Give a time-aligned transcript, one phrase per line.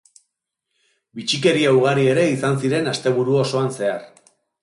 [1.17, 4.03] Bitxikeria ugari ere izan ziren asteburu osoan zehar.